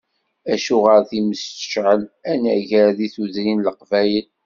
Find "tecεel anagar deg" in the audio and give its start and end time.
1.47-3.11